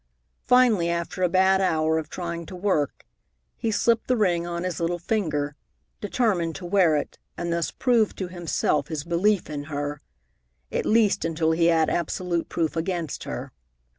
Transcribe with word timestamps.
Finally, 0.41 0.89
after 0.89 1.21
a 1.21 1.29
bad 1.29 1.61
hour 1.61 1.99
of 1.99 2.09
trying 2.09 2.43
to 2.43 2.55
work, 2.55 3.05
he 3.55 3.69
slipped 3.69 4.07
the 4.07 4.17
ring 4.17 4.47
on 4.47 4.63
his 4.63 4.79
little 4.79 4.97
finger, 4.97 5.55
determined 5.99 6.55
to 6.55 6.65
wear 6.65 6.95
it 6.95 7.19
and 7.37 7.53
thus 7.53 7.69
prove 7.69 8.15
to 8.15 8.27
himself 8.27 8.87
his 8.87 9.03
belief 9.03 9.47
in 9.47 9.65
her, 9.65 10.01
at 10.71 10.87
least 10.87 11.23
until 11.23 11.51
he 11.51 11.65
had 11.67 11.87
absolute 11.87 12.49
proof 12.49 12.75
against 12.75 13.25
her. 13.25 13.51